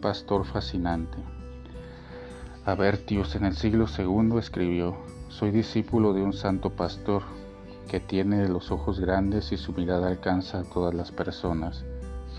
pastor 0.00 0.44
fascinante. 0.44 1.18
Abertius 2.64 3.36
en 3.36 3.44
el 3.44 3.54
siglo 3.54 3.86
II 3.98 4.38
escribió, 4.38 4.96
Soy 5.28 5.50
discípulo 5.50 6.12
de 6.12 6.22
un 6.22 6.32
santo 6.32 6.70
pastor 6.70 7.22
que 7.88 8.00
tiene 8.00 8.48
los 8.48 8.70
ojos 8.70 9.00
grandes 9.00 9.52
y 9.52 9.56
su 9.56 9.72
mirada 9.72 10.08
alcanza 10.08 10.60
a 10.60 10.64
todas 10.64 10.94
las 10.94 11.12
personas. 11.12 11.84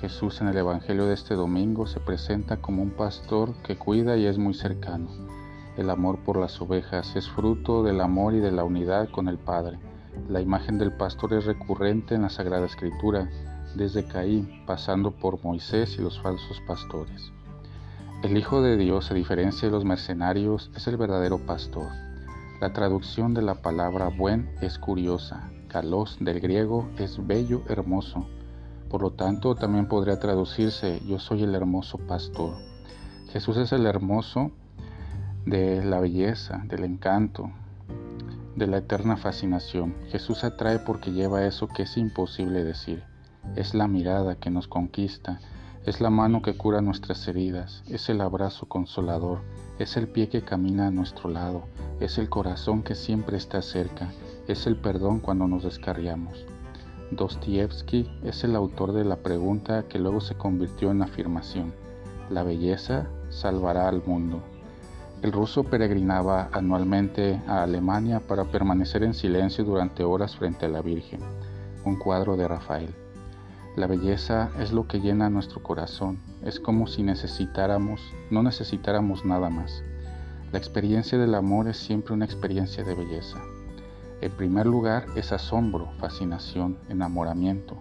Jesús 0.00 0.40
en 0.40 0.48
el 0.48 0.56
Evangelio 0.56 1.06
de 1.06 1.14
este 1.14 1.34
domingo 1.34 1.86
se 1.86 2.00
presenta 2.00 2.56
como 2.58 2.82
un 2.82 2.90
pastor 2.90 3.54
que 3.62 3.76
cuida 3.76 4.16
y 4.16 4.26
es 4.26 4.38
muy 4.38 4.54
cercano. 4.54 5.08
El 5.76 5.90
amor 5.90 6.20
por 6.20 6.38
las 6.38 6.60
ovejas 6.60 7.14
es 7.16 7.28
fruto 7.28 7.82
del 7.82 8.00
amor 8.00 8.34
y 8.34 8.40
de 8.40 8.52
la 8.52 8.64
unidad 8.64 9.10
con 9.10 9.28
el 9.28 9.38
Padre. 9.38 9.78
La 10.28 10.40
imagen 10.40 10.78
del 10.78 10.92
pastor 10.92 11.34
es 11.34 11.44
recurrente 11.44 12.14
en 12.14 12.22
la 12.22 12.30
Sagrada 12.30 12.66
Escritura 12.66 13.28
desde 13.74 14.04
Caín, 14.04 14.64
pasando 14.66 15.10
por 15.10 15.42
Moisés 15.44 15.96
y 15.98 16.02
los 16.02 16.20
falsos 16.20 16.60
pastores. 16.66 17.32
El 18.22 18.36
Hijo 18.36 18.60
de 18.60 18.76
Dios, 18.76 19.10
a 19.10 19.14
diferencia 19.14 19.66
de 19.66 19.72
los 19.72 19.86
mercenarios, 19.86 20.70
es 20.76 20.86
el 20.86 20.98
verdadero 20.98 21.38
pastor. 21.38 21.88
La 22.60 22.74
traducción 22.74 23.32
de 23.32 23.40
la 23.40 23.54
palabra 23.54 24.08
buen 24.08 24.54
es 24.60 24.78
curiosa. 24.78 25.50
Kalos 25.68 26.18
del 26.20 26.38
griego 26.38 26.86
es 26.98 27.26
bello, 27.26 27.62
hermoso. 27.70 28.26
Por 28.90 29.00
lo 29.00 29.12
tanto, 29.12 29.54
también 29.54 29.88
podría 29.88 30.20
traducirse 30.20 31.00
yo 31.08 31.18
soy 31.18 31.44
el 31.44 31.54
hermoso 31.54 31.96
pastor. 31.96 32.58
Jesús 33.30 33.56
es 33.56 33.72
el 33.72 33.86
hermoso 33.86 34.50
de 35.46 35.82
la 35.82 35.98
belleza, 35.98 36.62
del 36.66 36.84
encanto, 36.84 37.50
de 38.54 38.66
la 38.66 38.76
eterna 38.78 39.16
fascinación. 39.16 39.94
Jesús 40.10 40.44
atrae 40.44 40.78
porque 40.78 41.12
lleva 41.12 41.46
eso 41.46 41.68
que 41.68 41.84
es 41.84 41.96
imposible 41.96 42.64
decir. 42.64 43.02
Es 43.56 43.72
la 43.72 43.88
mirada 43.88 44.34
que 44.34 44.50
nos 44.50 44.68
conquista, 44.68 45.40
es 45.86 46.00
la 46.02 46.10
mano 46.10 46.42
que 46.42 46.56
cura 46.56 46.82
nuestras 46.82 47.26
heridas, 47.26 47.82
es 47.88 48.10
el 48.10 48.20
abrazo 48.20 48.66
consolador, 48.66 49.38
es 49.78 49.96
el 49.96 50.08
pie 50.08 50.28
que 50.28 50.42
camina 50.42 50.88
a 50.88 50.90
nuestro 50.90 51.30
lado, 51.30 51.62
es 52.00 52.18
el 52.18 52.28
corazón 52.28 52.82
que 52.82 52.94
siempre 52.94 53.38
está 53.38 53.62
cerca, 53.62 54.12
es 54.46 54.66
el 54.66 54.76
perdón 54.76 55.20
cuando 55.20 55.48
nos 55.48 55.64
descarriamos. 55.64 56.44
Dostoyevsky 57.12 58.10
es 58.22 58.44
el 58.44 58.56
autor 58.56 58.92
de 58.92 59.04
la 59.04 59.16
pregunta 59.16 59.84
que 59.88 59.98
luego 59.98 60.20
se 60.20 60.34
convirtió 60.34 60.90
en 60.90 61.02
afirmación. 61.02 61.72
¿La 62.28 62.42
belleza 62.42 63.08
salvará 63.30 63.88
al 63.88 64.02
mundo? 64.04 64.42
El 65.22 65.32
ruso 65.32 65.64
peregrinaba 65.64 66.50
anualmente 66.52 67.42
a 67.46 67.62
Alemania 67.62 68.20
para 68.20 68.44
permanecer 68.44 69.02
en 69.02 69.14
silencio 69.14 69.64
durante 69.64 70.04
horas 70.04 70.36
frente 70.36 70.66
a 70.66 70.68
la 70.68 70.82
Virgen, 70.82 71.20
un 71.84 71.96
cuadro 71.96 72.36
de 72.36 72.46
Rafael. 72.46 72.94
La 73.76 73.86
belleza 73.86 74.50
es 74.58 74.72
lo 74.72 74.88
que 74.88 74.98
llena 75.00 75.30
nuestro 75.30 75.62
corazón, 75.62 76.18
es 76.42 76.58
como 76.58 76.88
si 76.88 77.04
necesitáramos, 77.04 78.00
no 78.28 78.42
necesitáramos 78.42 79.24
nada 79.24 79.48
más. 79.48 79.84
La 80.50 80.58
experiencia 80.58 81.18
del 81.18 81.36
amor 81.36 81.68
es 81.68 81.76
siempre 81.76 82.12
una 82.12 82.24
experiencia 82.24 82.82
de 82.82 82.96
belleza. 82.96 83.38
En 84.20 84.32
primer 84.32 84.66
lugar 84.66 85.06
es 85.14 85.30
asombro, 85.30 85.92
fascinación, 85.98 86.78
enamoramiento. 86.88 87.78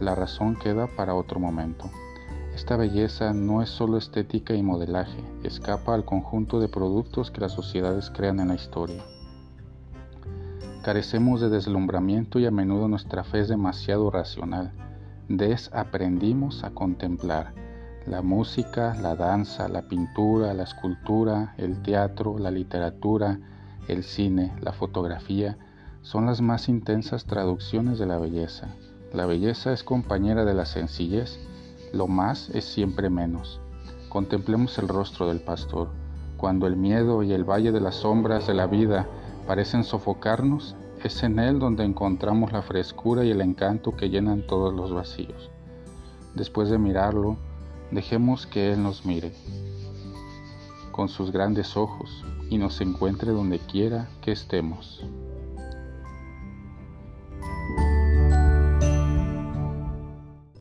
La 0.00 0.16
razón 0.16 0.56
queda 0.56 0.88
para 0.88 1.14
otro 1.14 1.38
momento. 1.38 1.88
Esta 2.52 2.76
belleza 2.76 3.32
no 3.32 3.62
es 3.62 3.68
solo 3.68 3.96
estética 3.96 4.54
y 4.54 4.64
modelaje, 4.64 5.22
escapa 5.44 5.94
al 5.94 6.04
conjunto 6.04 6.58
de 6.58 6.68
productos 6.68 7.30
que 7.30 7.42
las 7.42 7.52
sociedades 7.52 8.10
crean 8.10 8.40
en 8.40 8.48
la 8.48 8.56
historia. 8.56 9.04
Carecemos 10.82 11.40
de 11.40 11.48
deslumbramiento 11.48 12.40
y 12.40 12.46
a 12.46 12.50
menudo 12.50 12.88
nuestra 12.88 13.22
fe 13.22 13.38
es 13.38 13.48
demasiado 13.48 14.10
racional 14.10 14.72
desaprendimos 15.28 16.64
a 16.64 16.70
contemplar. 16.70 17.52
La 18.06 18.22
música, 18.22 18.94
la 19.00 19.14
danza, 19.14 19.68
la 19.68 19.82
pintura, 19.82 20.54
la 20.54 20.62
escultura, 20.62 21.54
el 21.58 21.82
teatro, 21.82 22.38
la 22.38 22.50
literatura, 22.50 23.38
el 23.88 24.02
cine, 24.02 24.54
la 24.60 24.72
fotografía, 24.72 25.58
son 26.02 26.24
las 26.26 26.40
más 26.40 26.68
intensas 26.70 27.26
traducciones 27.26 27.98
de 27.98 28.06
la 28.06 28.18
belleza. 28.18 28.68
La 29.12 29.26
belleza 29.26 29.72
es 29.72 29.84
compañera 29.84 30.46
de 30.46 30.54
la 30.54 30.64
sencillez, 30.64 31.38
lo 31.92 32.06
más 32.06 32.48
es 32.50 32.64
siempre 32.64 33.10
menos. 33.10 33.60
Contemplemos 34.08 34.78
el 34.78 34.88
rostro 34.88 35.28
del 35.28 35.40
pastor. 35.40 35.90
Cuando 36.38 36.66
el 36.66 36.76
miedo 36.76 37.22
y 37.22 37.32
el 37.32 37.44
valle 37.44 37.72
de 37.72 37.80
las 37.80 37.96
sombras 37.96 38.46
de 38.46 38.54
la 38.54 38.66
vida 38.66 39.06
parecen 39.46 39.84
sofocarnos, 39.84 40.76
es 41.04 41.22
en 41.22 41.38
Él 41.38 41.58
donde 41.58 41.84
encontramos 41.84 42.52
la 42.52 42.62
frescura 42.62 43.24
y 43.24 43.30
el 43.30 43.40
encanto 43.40 43.96
que 43.96 44.10
llenan 44.10 44.46
todos 44.46 44.74
los 44.74 44.92
vacíos. 44.92 45.50
Después 46.34 46.70
de 46.70 46.78
mirarlo, 46.78 47.36
dejemos 47.90 48.46
que 48.46 48.72
Él 48.72 48.82
nos 48.82 49.04
mire 49.06 49.32
con 50.92 51.08
sus 51.08 51.30
grandes 51.30 51.76
ojos 51.76 52.24
y 52.50 52.58
nos 52.58 52.80
encuentre 52.80 53.30
donde 53.30 53.60
quiera 53.60 54.08
que 54.20 54.32
estemos. 54.32 55.04